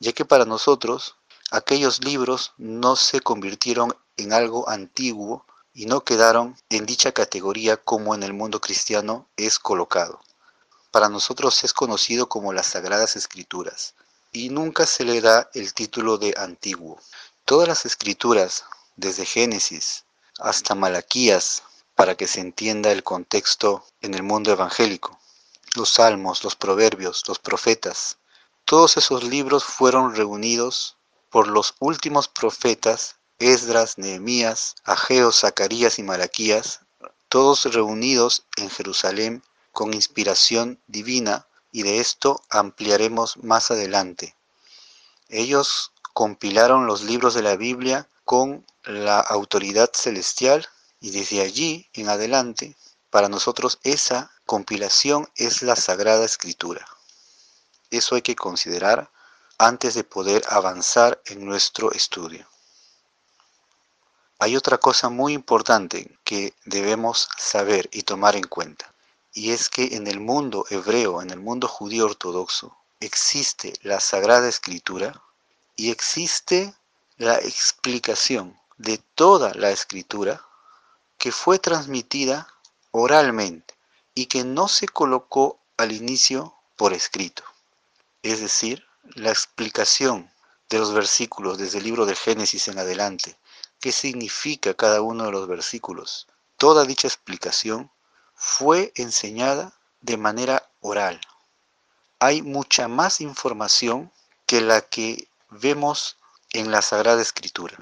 ya 0.01 0.13
que 0.13 0.25
para 0.25 0.47
nosotros 0.47 1.15
aquellos 1.53 2.03
libros 2.03 2.55
no 2.59 2.97
se 2.97 3.21
convirtieron 3.21 3.97
en 4.17 4.33
algo 4.33 4.69
antiguo 4.69 5.47
y 5.75 5.87
no 5.87 6.05
quedaron 6.05 6.57
en 6.69 6.87
dicha 6.87 7.13
categoría 7.13 7.77
como 7.77 8.15
en 8.15 8.23
el 8.23 8.33
mundo 8.33 8.61
cristiano 8.61 9.29
es 9.37 9.59
colocado. 9.59 10.21
Para 10.91 11.09
nosotros 11.09 11.65
es 11.65 11.73
conocido 11.73 12.29
como 12.29 12.53
las 12.53 12.67
Sagradas 12.67 13.17
Escrituras 13.17 13.95
y 14.33 14.49
nunca 14.49 14.87
se 14.87 15.05
le 15.05 15.21
da 15.21 15.51
el 15.55 15.75
título 15.75 16.19
de 16.19 16.35
antiguo. 16.37 17.01
Todas 17.45 17.69
las 17.69 17.87
escrituras, 17.87 18.65
desde 18.97 19.25
Génesis 19.25 20.05
hasta 20.39 20.75
Malaquías, 20.75 21.63
para 21.95 22.15
que 22.17 22.27
se 22.27 22.41
entienda 22.41 22.91
el 22.91 23.03
contexto 23.03 23.85
en 24.01 24.15
el 24.15 24.23
mundo 24.23 24.51
evangélico, 24.51 25.19
los 25.75 25.91
salmos, 25.91 26.43
los 26.43 26.57
proverbios, 26.57 27.23
los 27.29 27.39
profetas, 27.39 28.19
todos 28.65 28.97
esos 28.97 29.25
libros 29.25 29.65
fueron 29.65 30.15
reunidos 30.15 30.97
por 31.31 31.49
los 31.49 31.75
últimos 31.79 32.29
profetas, 32.29 33.17
Esdras, 33.39 33.99
Nehemías, 33.99 34.77
Ageo, 34.85 35.33
Zacarías 35.33 35.99
y 35.99 36.03
Malaquías, 36.03 36.81
todos 37.29 37.65
reunidos 37.65 38.45
en 38.57 38.71
Jerusalén 38.71 39.43
con 39.73 39.95
inspiración 39.95 40.81
divina, 40.87 41.47
y 41.73 41.83
de 41.83 41.99
esto 42.01 42.43
ampliaremos 42.51 43.39
más 43.39 43.71
adelante. 43.71 44.37
Ellos 45.29 45.93
compilaron 46.13 46.87
los 46.87 47.03
libros 47.03 47.33
de 47.35 47.43
la 47.43 47.57
Biblia 47.57 48.09
con 48.25 48.67
la 48.85 49.21
autoridad 49.21 49.91
celestial 49.95 50.69
y 51.01 51.11
desde 51.11 51.41
allí 51.41 51.89
en 51.95 52.09
adelante, 52.09 52.77
para 53.11 53.29
nosotros 53.29 53.79
esa 53.83 54.31
compilación 54.47 55.29
es 55.37 55.63
la 55.63 55.77
Sagrada 55.77 56.25
Escritura. 56.25 56.87
Eso 57.91 58.15
hay 58.15 58.23
que 58.23 58.37
considerar 58.37 59.11
antes 59.59 59.95
de 59.95 60.05
poder 60.05 60.43
avanzar 60.49 61.21
en 61.27 61.45
nuestro 61.45 61.93
estudio. 61.93 62.47
Hay 64.43 64.57
otra 64.57 64.79
cosa 64.79 65.09
muy 65.09 65.35
importante 65.35 66.19
que 66.25 66.53
debemos 66.65 67.29
saber 67.39 67.89
y 67.93 68.03
tomar 68.03 68.35
en 68.35 68.43
cuenta, 68.43 68.93
y 69.33 69.53
es 69.53 69.69
que 69.69 69.95
en 69.95 70.09
el 70.09 70.19
mundo 70.19 70.67
hebreo, 70.69 71.23
en 71.23 71.31
el 71.31 71.39
mundo 71.39 71.69
judío 71.69 72.07
ortodoxo, 72.07 72.77
existe 72.99 73.73
la 73.83 74.01
Sagrada 74.01 74.49
Escritura 74.49 75.23
y 75.77 75.93
existe 75.93 76.75
la 77.19 77.37
explicación 77.37 78.59
de 78.79 78.99
toda 79.15 79.55
la 79.55 79.71
Escritura 79.71 80.45
que 81.19 81.31
fue 81.31 81.61
transmitida 81.61 82.49
oralmente 82.91 83.77
y 84.13 84.27
que 84.27 84.43
no 84.43 84.67
se 84.67 84.89
colocó 84.89 85.61
al 85.77 85.93
inicio 85.93 86.53
por 86.75 86.93
escrito. 86.93 87.45
Es 88.25 88.41
decir, 88.41 88.85
la 89.15 89.31
explicación 89.31 90.33
de 90.69 90.81
los 90.81 90.93
versículos 90.93 91.59
desde 91.59 91.79
el 91.79 91.85
libro 91.85 92.07
de 92.07 92.17
Génesis 92.17 92.67
en 92.67 92.81
adelante, 92.81 93.37
qué 93.83 93.91
significa 93.91 94.75
cada 94.75 95.03
uno 95.03 95.25
de 95.25 95.33
los 95.33 95.49
versículos, 95.49 96.29
toda 96.57 96.85
dicha 96.85 97.09
explicación 97.09 97.91
fue 98.33 98.93
enseñada 98.95 99.73
de 100.01 100.17
manera 100.17 100.71
oral. 100.81 101.21
Hay 102.21 102.43
mucha 102.43 102.87
más 102.87 103.21
información 103.21 104.13
que 104.47 104.61
la 104.61 104.83
que 104.83 105.29
vemos 105.51 106.17
en 106.53 106.71
la 106.71 106.81
Sagrada 106.81 107.21
Escritura. 107.21 107.77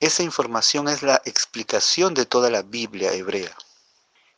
Esa 0.00 0.22
información 0.22 0.88
es 0.88 1.02
la 1.02 1.20
explicación 1.26 2.14
de 2.14 2.24
toda 2.24 2.48
la 2.48 2.62
Biblia 2.62 3.12
hebrea. 3.12 3.54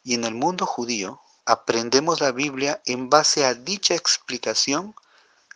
Y 0.02 0.14
en 0.14 0.24
el 0.24 0.34
mundo 0.34 0.66
judío 0.66 1.20
aprendemos 1.46 2.20
la 2.20 2.32
Biblia 2.32 2.82
en 2.86 3.08
base 3.08 3.46
a 3.46 3.54
dicha 3.54 3.94
explicación 3.94 4.96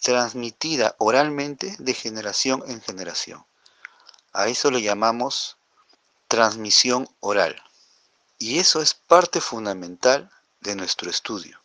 transmitida 0.00 0.94
oralmente 0.98 1.74
de 1.80 1.94
generación 1.94 2.62
en 2.68 2.80
generación. 2.80 3.44
A 4.38 4.47
eso 4.47 4.71
le 4.71 4.80
llamamos 4.83 5.57
transmisión 6.28 7.09
oral. 7.21 7.61
Y 8.38 8.59
eso 8.59 8.80
es 8.80 8.95
parte 8.95 9.40
fundamental 9.40 10.30
de 10.61 10.76
nuestro 10.76 11.11
estudio. 11.11 11.61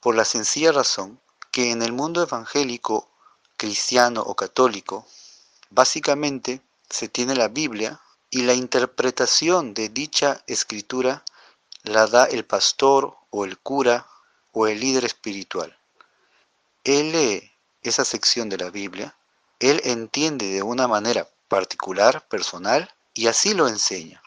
Por 0.00 0.16
la 0.16 0.24
sencilla 0.24 0.72
razón 0.72 1.20
que 1.52 1.70
en 1.70 1.82
el 1.82 1.92
mundo 1.92 2.22
evangélico, 2.22 3.08
cristiano 3.56 4.22
o 4.22 4.34
católico, 4.34 5.06
básicamente 5.70 6.60
se 6.90 7.08
tiene 7.08 7.36
la 7.36 7.48
Biblia 7.48 8.00
y 8.28 8.42
la 8.42 8.54
interpretación 8.54 9.72
de 9.72 9.88
dicha 9.88 10.42
escritura 10.48 11.24
la 11.84 12.08
da 12.08 12.24
el 12.24 12.44
pastor 12.44 13.16
o 13.30 13.44
el 13.44 13.58
cura 13.58 14.08
o 14.50 14.66
el 14.66 14.80
líder 14.80 15.04
espiritual 15.04 15.78
él 16.84 17.12
lee 17.12 17.50
esa 17.82 18.04
sección 18.04 18.48
de 18.48 18.58
la 18.58 18.70
Biblia, 18.70 19.16
él 19.58 19.80
entiende 19.84 20.46
de 20.46 20.62
una 20.62 20.86
manera 20.86 21.26
particular, 21.54 22.26
personal, 22.26 22.92
y 23.12 23.28
así 23.28 23.54
lo 23.54 23.68
enseña. 23.68 24.20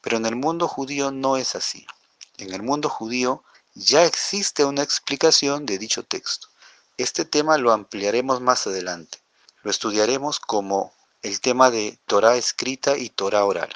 Pero 0.00 0.16
en 0.16 0.26
el 0.26 0.34
mundo 0.34 0.66
judío 0.66 1.12
no 1.12 1.36
es 1.36 1.54
así. 1.54 1.86
En 2.36 2.52
el 2.52 2.64
mundo 2.64 2.88
judío 2.88 3.44
ya 3.74 4.04
existe 4.04 4.64
una 4.64 4.82
explicación 4.82 5.66
de 5.66 5.78
dicho 5.78 6.02
texto. 6.02 6.48
Este 6.96 7.24
tema 7.24 7.58
lo 7.58 7.70
ampliaremos 7.70 8.40
más 8.40 8.66
adelante. 8.66 9.18
Lo 9.62 9.70
estudiaremos 9.70 10.40
como 10.40 10.92
el 11.22 11.40
tema 11.40 11.70
de 11.70 11.96
Torah 12.06 12.34
escrita 12.34 12.96
y 12.96 13.08
Torah 13.08 13.44
oral. 13.44 13.72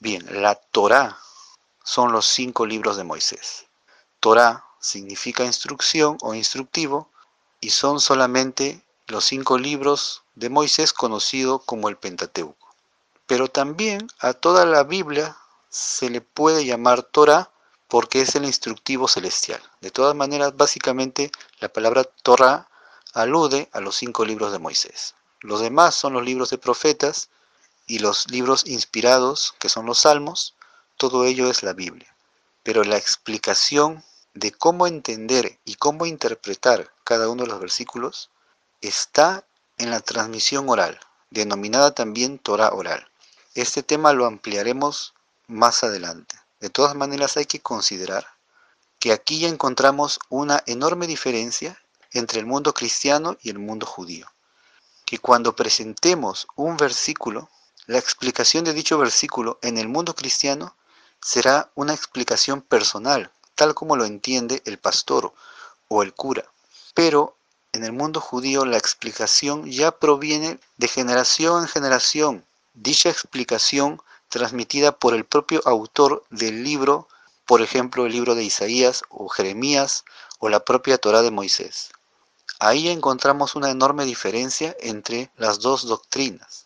Bien, 0.00 0.26
la 0.42 0.56
Torah 0.56 1.16
son 1.84 2.10
los 2.10 2.26
cinco 2.26 2.66
libros 2.66 2.96
de 2.96 3.04
Moisés. 3.04 3.66
Torah 4.18 4.64
significa 4.80 5.44
instrucción 5.44 6.18
o 6.22 6.34
instructivo 6.34 7.12
y 7.60 7.70
son 7.70 8.00
solamente 8.00 8.82
los 9.08 9.24
cinco 9.24 9.58
libros 9.58 10.22
de 10.34 10.50
Moisés 10.50 10.92
conocido 10.92 11.60
como 11.60 11.88
el 11.88 11.96
Pentateuco. 11.96 12.68
Pero 13.26 13.48
también 13.48 14.06
a 14.20 14.34
toda 14.34 14.66
la 14.66 14.84
Biblia 14.84 15.36
se 15.70 16.10
le 16.10 16.20
puede 16.20 16.66
llamar 16.66 17.02
Torah 17.02 17.50
porque 17.88 18.20
es 18.20 18.34
el 18.34 18.44
instructivo 18.44 19.08
celestial. 19.08 19.62
De 19.80 19.90
todas 19.90 20.14
maneras, 20.14 20.54
básicamente 20.56 21.32
la 21.58 21.70
palabra 21.70 22.04
Torah 22.04 22.68
alude 23.14 23.70
a 23.72 23.80
los 23.80 23.96
cinco 23.96 24.26
libros 24.26 24.52
de 24.52 24.58
Moisés. 24.58 25.14
Los 25.40 25.60
demás 25.60 25.94
son 25.94 26.12
los 26.12 26.24
libros 26.24 26.50
de 26.50 26.58
profetas 26.58 27.30
y 27.86 28.00
los 28.00 28.30
libros 28.30 28.66
inspirados, 28.66 29.54
que 29.58 29.70
son 29.70 29.86
los 29.86 30.00
salmos, 30.00 30.54
todo 30.98 31.24
ello 31.24 31.50
es 31.50 31.62
la 31.62 31.72
Biblia. 31.72 32.14
Pero 32.62 32.84
la 32.84 32.98
explicación 32.98 34.04
de 34.34 34.52
cómo 34.52 34.86
entender 34.86 35.58
y 35.64 35.76
cómo 35.76 36.04
interpretar 36.04 36.92
cada 37.04 37.30
uno 37.30 37.44
de 37.44 37.48
los 37.48 37.60
versículos 37.60 38.30
está 38.80 39.44
en 39.76 39.90
la 39.90 40.00
transmisión 40.00 40.68
oral, 40.68 40.98
denominada 41.30 41.94
también 41.94 42.38
Torah 42.38 42.72
oral. 42.72 43.08
Este 43.54 43.82
tema 43.82 44.12
lo 44.12 44.26
ampliaremos 44.26 45.14
más 45.46 45.82
adelante. 45.84 46.36
De 46.60 46.70
todas 46.70 46.94
maneras 46.94 47.36
hay 47.36 47.46
que 47.46 47.60
considerar 47.60 48.26
que 48.98 49.12
aquí 49.12 49.40
ya 49.40 49.48
encontramos 49.48 50.18
una 50.28 50.62
enorme 50.66 51.06
diferencia 51.06 51.80
entre 52.12 52.40
el 52.40 52.46
mundo 52.46 52.74
cristiano 52.74 53.36
y 53.42 53.50
el 53.50 53.58
mundo 53.58 53.86
judío. 53.86 54.26
Que 55.04 55.18
cuando 55.18 55.54
presentemos 55.54 56.46
un 56.56 56.76
versículo, 56.76 57.48
la 57.86 57.98
explicación 57.98 58.64
de 58.64 58.74
dicho 58.74 58.98
versículo 58.98 59.58
en 59.62 59.78
el 59.78 59.88
mundo 59.88 60.14
cristiano 60.14 60.76
será 61.20 61.70
una 61.74 61.94
explicación 61.94 62.60
personal, 62.60 63.32
tal 63.54 63.74
como 63.74 63.96
lo 63.96 64.04
entiende 64.04 64.62
el 64.66 64.78
pastor 64.78 65.32
o 65.88 66.02
el 66.02 66.12
cura. 66.12 66.44
Pero 66.94 67.37
en 67.72 67.84
el 67.84 67.92
mundo 67.92 68.20
judío 68.20 68.64
la 68.64 68.78
explicación 68.78 69.70
ya 69.70 69.92
proviene 69.92 70.58
de 70.76 70.88
generación 70.88 71.62
en 71.62 71.68
generación. 71.68 72.44
Dicha 72.74 73.10
explicación 73.10 74.00
transmitida 74.28 74.92
por 74.92 75.14
el 75.14 75.24
propio 75.24 75.60
autor 75.64 76.24
del 76.30 76.64
libro, 76.64 77.08
por 77.46 77.62
ejemplo 77.62 78.06
el 78.06 78.12
libro 78.12 78.34
de 78.34 78.44
Isaías 78.44 79.02
o 79.08 79.28
Jeremías 79.28 80.04
o 80.38 80.48
la 80.48 80.64
propia 80.64 80.98
Torah 80.98 81.22
de 81.22 81.30
Moisés. 81.30 81.90
Ahí 82.58 82.88
encontramos 82.88 83.54
una 83.54 83.70
enorme 83.70 84.04
diferencia 84.04 84.76
entre 84.80 85.30
las 85.36 85.60
dos 85.60 85.86
doctrinas, 85.86 86.64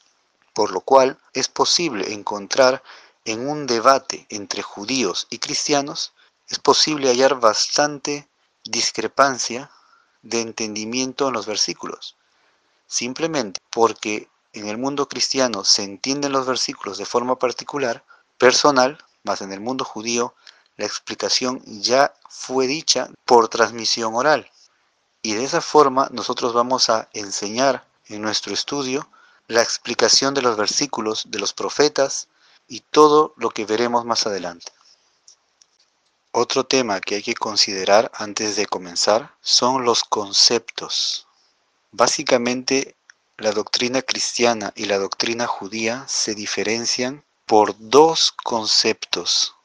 por 0.55 0.71
lo 0.71 0.81
cual 0.81 1.19
es 1.35 1.49
posible 1.49 2.13
encontrar 2.13 2.83
en 3.25 3.49
un 3.49 3.67
debate 3.67 4.27
entre 4.31 4.63
judíos 4.63 5.27
y 5.31 5.39
cristianos 5.39 6.13
es 6.49 6.59
posible 6.59 7.09
hallar 7.09 7.39
bastante 7.41 8.29
discrepancia 8.65 9.71
de 10.23 10.41
entendimiento 10.41 11.29
en 11.29 11.35
los 11.35 11.47
versículos. 11.47 12.17
simplemente 12.87 13.61
porque 13.71 14.29
en 14.53 14.69
el 14.69 14.77
mundo 14.77 15.09
cristiano 15.09 15.65
se 15.65 15.83
entienden 15.83 16.33
los 16.33 16.47
versículos 16.47 16.99
de 16.99 17.07
forma 17.07 17.39
particular, 17.39 18.05
personal, 18.37 18.99
más 19.25 19.41
en 19.41 19.53
el 19.53 19.61
mundo 19.61 19.85
judío 19.85 20.35
la 20.77 20.87
explicación 20.87 21.63
ya 21.65 22.15
fue 22.29 22.67
dicha 22.67 23.09
por 23.25 23.49
transmisión 23.49 24.15
oral. 24.15 24.51
Y 25.23 25.35
de 25.35 25.45
esa 25.45 25.61
forma 25.61 26.09
nosotros 26.11 26.53
vamos 26.53 26.91
a 26.91 27.09
enseñar 27.13 27.87
en 28.09 28.23
nuestro 28.23 28.53
estudio 28.53 29.09
la 29.47 29.63
explicación 29.63 30.35
de 30.35 30.43
los 30.43 30.57
versículos 30.57 31.31
de 31.31 31.39
los 31.39 31.53
profetas 31.53 32.29
y 32.69 32.81
todo 32.81 33.35
lo 33.37 33.51
que 33.51 33.65
veremos 33.65 34.05
más 34.05 34.27
adelante. 34.27 34.73
Otro 36.35 36.65
tema 36.65 37.03
que 37.03 37.17
hay 37.17 37.23
que 37.23 37.35
considerar 37.35 38.11
antes 38.15 38.57
de 38.57 38.65
comenzar 38.65 39.35
son 39.43 39.85
los 39.85 40.03
conceptos. 40.03 41.27
Básicamente, 41.91 42.97
la 43.37 43.53
doctrina 43.53 44.01
cristiana 44.01 44.73
y 44.75 44.87
la 44.87 44.97
doctrina 44.97 45.47
judía 45.47 46.07
se 46.09 46.35
diferencian 46.35 47.23
por 47.45 47.75
dos 47.79 48.33
conceptos. 48.33 49.57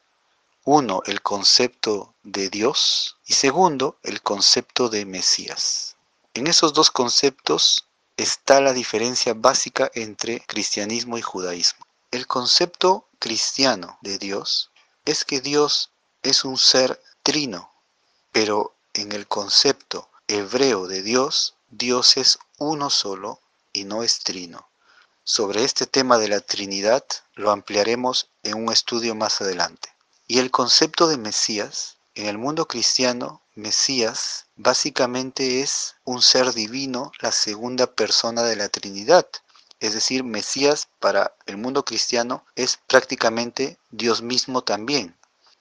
Uno, 0.66 1.04
el 1.06 1.22
concepto 1.22 2.14
de 2.24 2.50
Dios 2.50 3.16
y 3.26 3.36
segundo, 3.36 3.98
el 4.04 4.22
concepto 4.22 4.90
de 4.90 5.06
Mesías. 5.06 5.96
En 6.34 6.48
esos 6.48 6.74
dos 6.74 6.92
conceptos 6.92 7.88
está 8.18 8.60
la 8.60 8.74
diferencia 8.74 9.34
básica 9.34 9.90
entre 9.96 10.42
cristianismo 10.42 11.18
y 11.18 11.22
judaísmo. 11.22 11.88
El 12.12 12.28
concepto 12.28 13.08
cristiano 13.20 13.98
de 14.02 14.18
Dios 14.18 14.70
es 15.06 15.24
que 15.24 15.40
Dios 15.40 15.92
es 16.28 16.46
un 16.46 16.58
ser 16.58 17.02
trino, 17.24 17.72
pero 18.32 18.76
en 18.94 19.12
el 19.12 19.28
concepto 19.28 20.10
hebreo 20.28 20.88
de 20.88 21.02
Dios, 21.02 21.56
Dios 21.70 22.18
es 22.18 22.40
uno 22.58 22.90
solo 22.90 23.40
y 23.74 23.86
no 23.86 24.04
es 24.04 24.20
trino. 24.20 24.68
Sobre 25.24 25.64
este 25.64 25.88
tema 25.88 26.18
de 26.18 26.30
la 26.30 26.40
Trinidad 26.40 27.04
lo 27.36 27.52
ampliaremos 27.52 28.30
en 28.44 28.56
un 28.56 28.72
estudio 28.72 29.16
más 29.16 29.42
adelante. 29.42 29.90
Y 30.26 30.40
el 30.40 30.52
concepto 30.52 31.08
de 31.08 31.18
Mesías, 31.18 31.98
en 32.16 32.28
el 32.28 32.38
mundo 32.38 32.68
cristiano, 32.68 33.42
Mesías 33.56 34.46
básicamente 34.56 35.62
es 35.62 35.96
un 36.06 36.22
ser 36.22 36.54
divino, 36.54 37.12
la 37.20 37.32
segunda 37.32 37.88
persona 37.88 38.44
de 38.44 38.56
la 38.56 38.70
Trinidad. 38.70 39.28
Es 39.80 39.94
decir, 39.94 40.24
Mesías 40.24 40.88
para 41.00 41.36
el 41.46 41.58
mundo 41.58 41.84
cristiano 41.84 42.46
es 42.56 42.80
prácticamente 42.88 43.78
Dios 43.92 44.22
mismo 44.22 44.64
también. 44.64 45.17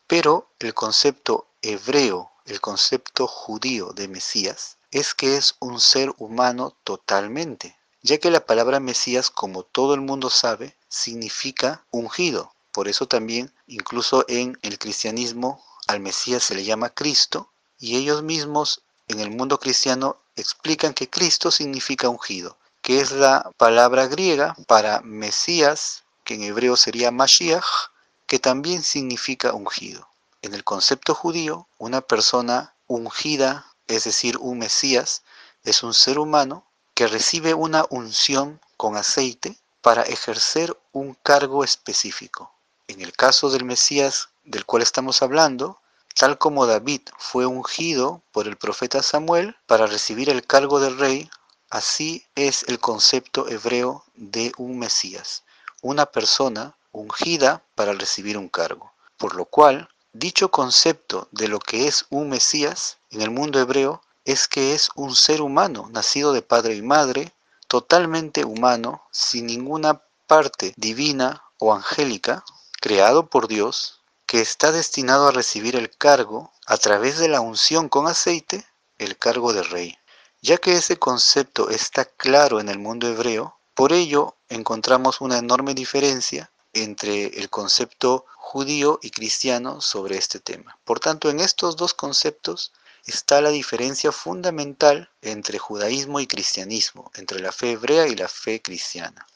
Pero 0.06 0.48
el 0.58 0.75
concepto 0.75 1.46
hebreo, 1.62 2.30
el 2.44 2.60
concepto 2.60 3.26
judío 3.26 3.92
de 3.92 4.08
Mesías, 4.08 4.78
es 4.90 5.14
que 5.14 5.36
es 5.36 5.56
un 5.60 5.80
ser 5.80 6.14
humano 6.18 6.76
totalmente 6.84 7.76
ya 8.06 8.18
que 8.18 8.30
la 8.30 8.46
palabra 8.46 8.78
Mesías, 8.78 9.30
como 9.30 9.64
todo 9.64 9.94
el 9.94 10.00
mundo 10.00 10.30
sabe, 10.30 10.76
significa 10.88 11.84
ungido. 11.90 12.52
Por 12.70 12.86
eso 12.86 13.08
también, 13.08 13.52
incluso 13.66 14.25
en 14.28 14.56
el 14.62 14.78
cristianismo, 14.78 15.60
al 15.88 15.98
Mesías 15.98 16.44
se 16.44 16.54
le 16.54 16.64
llama 16.64 16.90
Cristo, 16.90 17.50
y 17.80 17.96
ellos 17.96 18.22
mismos 18.22 18.82
en 19.08 19.18
el 19.18 19.30
mundo 19.30 19.58
cristiano 19.58 20.18
explican 20.36 20.94
que 20.94 21.10
Cristo 21.10 21.50
significa 21.50 22.08
ungido, 22.08 22.56
que 22.80 23.00
es 23.00 23.10
la 23.10 23.50
palabra 23.56 24.06
griega 24.06 24.54
para 24.68 25.00
Mesías, 25.00 26.04
que 26.22 26.34
en 26.34 26.44
hebreo 26.44 26.76
sería 26.76 27.10
Mashiach, 27.10 27.90
que 28.26 28.38
también 28.38 28.83
significa 28.83 29.52
ungido. 29.52 30.09
En 30.42 30.54
el 30.54 30.64
concepto 30.64 31.14
judío, 31.14 31.66
una 31.78 32.00
persona 32.00 32.75
ungida, 32.87 33.66
es 33.88 34.04
decir, 34.04 34.37
un 34.38 34.59
Mesías, 34.59 35.23
es 35.64 35.83
un 35.83 35.95
ser 35.95 36.18
humano 36.18 36.64
que 36.95 37.06
recibe 37.06 37.54
una 37.54 37.87
unción 37.90 38.61
con 38.76 38.97
aceite 38.97 39.56
para 39.83 40.02
ejercer 40.02 40.76
un 40.92 41.14
cargo 41.23 41.64
específico. 41.64 42.52
En 42.88 43.00
el 43.00 43.12
caso 43.12 43.50
del 43.50 43.64
Mesías 43.64 44.28
del 44.45 44.65
cual 44.65 44.82
estamos 44.82 45.23
hablando, 45.23 45.78
tal 46.15 46.39
como 46.39 46.67
David 46.67 47.02
fue 47.19 47.47
ungido 47.47 48.23
por 48.32 48.49
el 48.49 48.56
profeta 48.56 49.02
Samuel 49.02 49.56
para 49.67 49.86
recibir 49.86 50.30
el 50.30 50.47
cargo 50.47 50.80
de 50.80 50.91
rey, 50.91 51.30
así 51.69 52.25
es 52.34 52.62
el 52.69 52.78
concepto 52.78 53.49
hebreo 53.49 54.04
de 54.15 54.52
un 54.56 54.78
Mesías, 54.78 55.43
una 55.82 56.06
persona 56.06 56.76
ungida 56.97 57.63
para 57.75 57.93
recibir 57.93 58.39
un 58.39 58.49
cargo. 58.49 58.93
Por 59.19 59.35
lo 59.35 59.45
cual, 59.45 59.91
dicho 60.13 60.50
concepto 60.50 61.28
de 61.30 61.49
lo 61.49 61.59
que 61.59 61.87
es 61.87 62.06
un 62.09 62.30
Mesías 62.30 62.97
en 63.11 63.21
el 63.21 63.30
mundo 63.30 63.61
hebreo 63.61 64.02
es 64.25 64.49
que 64.49 64.75
es 64.75 64.89
un 64.95 65.15
ser 65.15 65.43
humano, 65.43 65.89
nacido 65.93 66.32
de 66.32 66.43
padre 66.43 66.75
y 66.75 66.82
madre, 66.82 67.32
totalmente 67.69 68.45
humano, 68.45 69.02
sin 69.11 69.47
ninguna 69.47 70.02
parte 70.26 70.73
divina 70.76 71.45
o 71.59 71.75
angélica, 71.75 72.45
creado 72.80 73.26
por 73.26 73.47
Dios, 73.47 74.00
que 74.25 74.41
está 74.41 74.73
destinado 74.73 75.28
a 75.28 75.32
recibir 75.32 75.76
el 75.76 75.91
cargo, 75.91 76.50
a 76.67 76.78
través 76.78 77.19
de 77.19 77.28
la 77.28 77.41
unción 77.41 77.89
con 77.89 78.09
aceite, 78.09 78.67
el 78.99 79.17
cargo 79.19 79.52
de 79.52 79.63
rey. 79.63 79.99
Ya 80.41 80.56
que 80.56 80.76
ese 80.76 80.99
concepto 80.99 81.71
está 81.71 82.06
claro 82.06 82.59
en 82.59 82.69
el 82.69 82.78
mundo 82.78 83.06
hebreo, 83.06 83.56
por 83.75 83.93
ello 83.93 84.35
encontramos 84.49 85.21
una 85.21 85.39
enorme 85.39 85.75
diferencia 85.75 86.50
entre 86.82 87.26
el 87.39 87.49
concepto 87.50 88.26
judío 88.36 88.99
y 89.02 89.10
cristiano 89.10 89.80
sobre 89.80 90.17
este 90.17 90.41
tema. 90.41 90.78
Por 90.84 91.00
tanto, 91.00 91.30
en 91.30 91.41
estos 91.41 91.76
dos 91.76 91.95
conceptos 91.95 92.73
está 93.06 93.41
la 93.41 93.50
diferencia 93.50 94.12
fundamental 94.12 95.10
entre 95.23 95.58
judaísmo 95.58 96.21
y 96.21 96.26
cristianismo, 96.26 97.10
entre 97.15 97.41
la 97.41 97.52
fe 97.52 97.73
hebrea 97.73 98.06
y 98.08 98.15
la 98.15 98.28
fe 98.28 98.60
cristiana. 98.60 99.26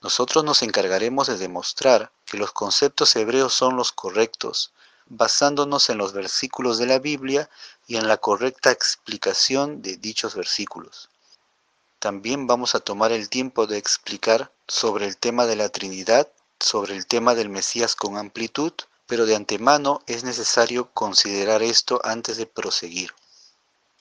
Nosotros 0.00 0.44
nos 0.44 0.62
encargaremos 0.62 1.26
de 1.26 1.38
demostrar 1.38 2.12
que 2.24 2.36
los 2.36 2.52
conceptos 2.52 3.16
hebreos 3.16 3.54
son 3.54 3.76
los 3.76 3.90
correctos, 3.90 4.72
basándonos 5.06 5.90
en 5.90 5.98
los 5.98 6.12
versículos 6.12 6.78
de 6.78 6.86
la 6.86 6.98
Biblia 6.98 7.48
y 7.86 7.96
en 7.96 8.06
la 8.06 8.18
correcta 8.18 8.70
explicación 8.70 9.82
de 9.82 9.96
dichos 9.96 10.34
versículos. 10.34 11.08
También 11.98 12.46
vamos 12.46 12.74
a 12.74 12.80
tomar 12.80 13.10
el 13.10 13.28
tiempo 13.28 13.66
de 13.66 13.78
explicar 13.78 14.52
sobre 14.68 15.06
el 15.06 15.16
tema 15.16 15.46
de 15.46 15.56
la 15.56 15.68
Trinidad, 15.70 16.28
sobre 16.60 16.96
el 16.96 17.06
tema 17.06 17.34
del 17.34 17.48
Mesías 17.48 17.96
con 17.96 18.16
amplitud 18.16 18.72
pero 19.08 19.24
de 19.24 19.34
antemano 19.34 20.02
es 20.06 20.22
necesario 20.22 20.90
considerar 20.92 21.62
esto 21.62 21.98
antes 22.04 22.36
de 22.36 22.44
proseguir. 22.44 23.14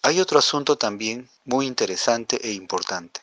Hay 0.01 0.19
otro 0.19 0.37
asunto 0.37 0.77
también 0.77 1.29
muy 1.45 1.65
interesante 1.65 2.45
e 2.45 2.51
importante. 2.51 3.21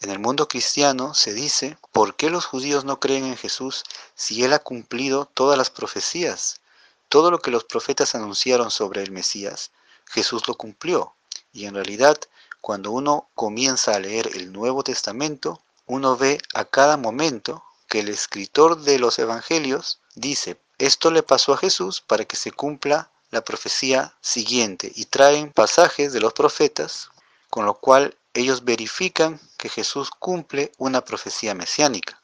En 0.00 0.10
el 0.10 0.20
mundo 0.20 0.46
cristiano 0.46 1.12
se 1.12 1.34
dice, 1.34 1.76
¿por 1.90 2.14
qué 2.14 2.30
los 2.30 2.46
judíos 2.46 2.84
no 2.84 3.00
creen 3.00 3.24
en 3.24 3.36
Jesús 3.36 3.82
si 4.14 4.44
Él 4.44 4.52
ha 4.52 4.60
cumplido 4.60 5.28
todas 5.34 5.58
las 5.58 5.70
profecías? 5.70 6.60
Todo 7.08 7.32
lo 7.32 7.40
que 7.40 7.50
los 7.50 7.64
profetas 7.64 8.14
anunciaron 8.14 8.70
sobre 8.70 9.02
el 9.02 9.10
Mesías, 9.10 9.72
Jesús 10.06 10.46
lo 10.46 10.54
cumplió. 10.54 11.14
Y 11.52 11.66
en 11.66 11.74
realidad, 11.74 12.16
cuando 12.60 12.92
uno 12.92 13.28
comienza 13.34 13.92
a 13.92 13.98
leer 13.98 14.30
el 14.34 14.52
Nuevo 14.52 14.84
Testamento, 14.84 15.60
uno 15.86 16.16
ve 16.16 16.38
a 16.54 16.64
cada 16.64 16.96
momento 16.96 17.64
que 17.94 18.00
el 18.00 18.08
escritor 18.08 18.80
de 18.80 18.98
los 18.98 19.20
Evangelios 19.20 20.00
dice, 20.16 20.60
esto 20.78 21.12
le 21.12 21.22
pasó 21.22 21.52
a 21.52 21.56
Jesús 21.56 22.00
para 22.00 22.24
que 22.24 22.34
se 22.34 22.50
cumpla 22.50 23.12
la 23.30 23.44
profecía 23.44 24.16
siguiente 24.20 24.90
y 24.96 25.04
traen 25.04 25.52
pasajes 25.52 26.12
de 26.12 26.18
los 26.18 26.32
profetas, 26.32 27.10
con 27.50 27.66
lo 27.66 27.74
cual 27.74 28.16
ellos 28.32 28.64
verifican 28.64 29.40
que 29.56 29.68
Jesús 29.68 30.10
cumple 30.10 30.72
una 30.76 31.04
profecía 31.04 31.54
mesiánica. 31.54 32.20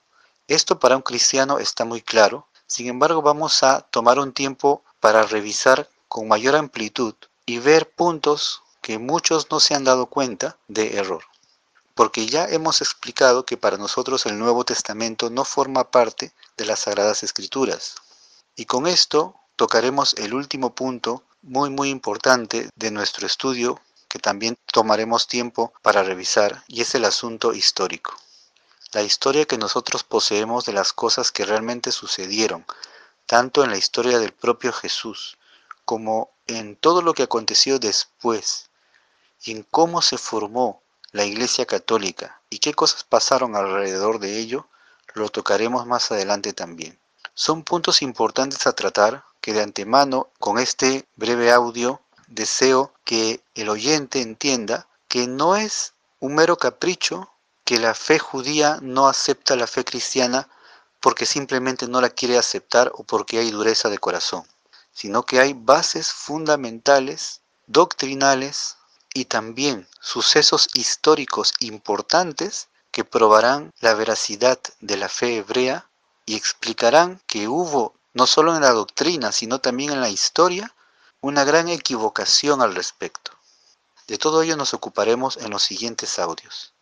Esto 0.49 0.81
para 0.81 0.97
un 0.97 1.03
cristiano 1.03 1.61
está 1.61 1.85
muy 1.85 2.03
claro, 2.03 2.49
sin 2.67 2.89
embargo 2.89 3.23
vamos 3.23 3.63
a 3.63 3.83
tomar 3.83 4.19
un 4.19 4.33
tiempo 4.33 4.83
para 4.99 5.23
revisar 5.23 5.89
con 6.09 6.27
mayor 6.27 6.57
amplitud 6.57 7.15
y 7.47 7.61
ver 7.61 7.89
puntos 7.93 8.65
que 8.83 8.99
muchos 8.99 9.49
no 9.53 9.61
se 9.61 9.77
han 9.77 9.85
dado 9.85 10.07
cuenta 10.07 10.59
de 10.67 10.97
error. 10.97 11.23
Porque 12.01 12.25
ya 12.25 12.47
hemos 12.47 12.81
explicado 12.81 13.45
que 13.45 13.59
para 13.59 13.77
nosotros 13.77 14.25
el 14.25 14.39
Nuevo 14.39 14.65
Testamento 14.65 15.29
no 15.29 15.45
forma 15.45 15.91
parte 15.91 16.33
de 16.57 16.65
las 16.65 16.81
Sagradas 16.81 17.23
Escrituras, 17.23 17.97
y 18.57 18.65
con 18.65 18.87
esto 18.87 19.35
tocaremos 19.55 20.15
el 20.15 20.33
último 20.33 20.75
punto 20.75 21.23
muy 21.43 21.69
muy 21.69 21.91
importante 21.91 22.71
de 22.75 22.91
nuestro 22.91 23.27
estudio 23.27 23.79
que 24.09 24.19
también 24.19 24.57
tomaremos 24.73 25.27
tiempo 25.27 25.75
para 25.83 26.03
revisar 26.03 26.65
y 26.69 26.81
es 26.81 26.95
el 26.95 27.05
asunto 27.05 27.53
histórico. 27.53 28.17
La 28.93 29.03
historia 29.03 29.45
que 29.45 29.59
nosotros 29.59 30.03
poseemos 30.03 30.65
de 30.65 30.73
las 30.73 30.95
cosas 30.95 31.31
que 31.31 31.45
realmente 31.45 31.93
sucedieron, 31.93 32.65
tanto 33.27 33.63
en 33.63 33.73
la 33.73 33.77
historia 33.77 34.19
del 34.19 34.33
propio 34.33 34.73
Jesús 34.73 35.37
como 35.85 36.31
en 36.47 36.77
todo 36.77 37.03
lo 37.03 37.13
que 37.13 37.25
aconteció 37.25 37.79
después 37.79 38.71
y 39.45 39.51
en 39.51 39.65
cómo 39.65 40.01
se 40.01 40.17
formó 40.17 40.81
la 41.13 41.25
Iglesia 41.25 41.67
Católica 41.67 42.41
y 42.51 42.59
qué 42.59 42.75
cosas 42.75 43.05
pasaron 43.05 43.57
alrededor 43.57 44.19
de 44.19 44.39
ello, 44.39 44.69
lo 45.15 45.29
tocaremos 45.29 45.87
más 45.87 46.11
adelante 46.13 46.53
también. 46.53 46.99
Son 47.35 47.65
puntos 47.65 48.03
importantes 48.03 48.67
a 48.67 48.73
tratar 48.73 49.25
que 49.41 49.53
de 49.53 49.63
antemano 49.63 50.29
con 50.39 50.59
este 50.59 51.07
breve 51.17 51.51
audio 51.51 52.01
deseo 52.27 52.93
que 53.05 53.43
el 53.55 53.69
oyente 53.69 54.21
entienda 54.21 54.87
que 55.09 55.27
no 55.27 55.57
es 55.57 55.95
un 56.21 56.35
mero 56.35 56.57
capricho 56.57 57.31
que 57.65 57.79
la 57.79 57.95
fe 57.95 58.19
judía 58.19 58.79
no 58.83 59.09
acepta 59.09 59.57
la 59.57 59.67
fe 59.67 59.85
cristiana 59.85 60.49
porque 61.01 61.27
simplemente 61.27 61.89
no 61.89 62.01
la 62.01 62.11
quiere 62.11 62.37
aceptar 62.37 62.93
o 62.95 63.05
porque 63.05 63.39
hay 63.39 63.51
dureza 63.51 63.89
de 63.89 63.99
corazón, 63.99 64.45
sino 64.93 65.25
que 65.25 65.41
hay 65.41 65.55
bases 65.55 66.13
fundamentales, 66.13 67.41
doctrinales 67.67 68.77
y 69.15 69.27
también 69.27 69.89
sucesos 70.01 70.69
históricos 70.75 71.55
importantes 71.61 72.69
que 72.91 73.05
probarán 73.05 73.73
la 73.81 73.95
veracidad 73.95 74.59
de 74.81 74.97
la 74.97 75.09
fe 75.09 75.39
hebrea 75.39 75.89
y 76.27 76.37
explicarán 76.37 77.21
que 77.27 77.49
hubo, 77.49 77.95
no 78.15 78.27
solo 78.27 78.55
en 78.55 78.63
la 78.63 78.73
doctrina, 78.73 79.33
sino 79.33 79.61
también 79.61 79.93
en 79.93 80.01
la 80.01 80.09
historia, 80.09 80.75
una 81.21 81.45
gran 81.45 81.69
equivocación 81.69 82.63
al 82.63 82.75
respecto. 82.75 83.33
De 84.07 84.19
todo 84.19 84.43
ello 84.43 84.57
nos 84.57 84.75
ocuparemos 84.75 85.37
en 85.37 85.51
los 85.51 85.63
siguientes 85.63 86.19
audios. 86.19 86.73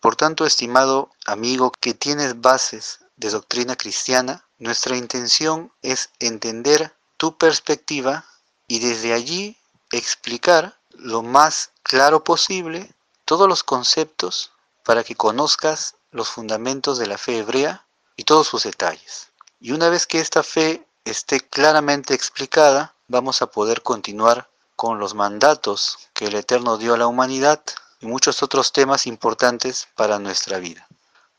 Por 0.00 0.16
tanto, 0.16 0.46
estimado 0.46 1.10
amigo 1.26 1.72
que 1.80 1.92
tienes 1.92 2.40
bases 2.40 3.00
de 3.16 3.30
doctrina 3.30 3.76
cristiana, 3.76 4.44
nuestra 4.58 4.96
intención 4.96 5.72
es 5.82 6.10
entender 6.20 6.94
tu 7.16 7.36
perspectiva 7.36 8.24
y 8.68 8.78
desde 8.78 9.12
allí 9.12 9.58
explicar 9.90 10.77
lo 10.90 11.22
más 11.22 11.70
claro 11.82 12.24
posible 12.24 12.94
todos 13.24 13.48
los 13.48 13.62
conceptos 13.62 14.52
para 14.84 15.04
que 15.04 15.14
conozcas 15.14 15.96
los 16.10 16.28
fundamentos 16.28 16.98
de 16.98 17.06
la 17.06 17.18
fe 17.18 17.38
hebrea 17.38 17.84
y 18.16 18.24
todos 18.24 18.46
sus 18.46 18.64
detalles. 18.64 19.28
Y 19.60 19.72
una 19.72 19.88
vez 19.88 20.06
que 20.06 20.20
esta 20.20 20.42
fe 20.42 20.86
esté 21.04 21.40
claramente 21.40 22.14
explicada, 22.14 22.94
vamos 23.06 23.42
a 23.42 23.50
poder 23.50 23.82
continuar 23.82 24.48
con 24.76 24.98
los 24.98 25.14
mandatos 25.14 25.98
que 26.14 26.26
el 26.26 26.36
Eterno 26.36 26.78
dio 26.78 26.94
a 26.94 26.98
la 26.98 27.06
humanidad 27.06 27.62
y 28.00 28.06
muchos 28.06 28.42
otros 28.42 28.72
temas 28.72 29.06
importantes 29.06 29.88
para 29.96 30.18
nuestra 30.18 30.58
vida. 30.58 30.86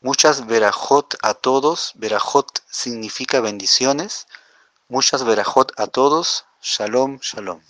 Muchas 0.02 0.46
verajot 0.46 1.16
a 1.22 1.34
todos, 1.34 1.92
verajot 1.94 2.62
significa 2.70 3.40
bendiciones, 3.40 4.26
muchas 4.88 5.24
verajot 5.24 5.72
a 5.78 5.86
todos, 5.86 6.44
shalom, 6.62 7.18
shalom. 7.20 7.60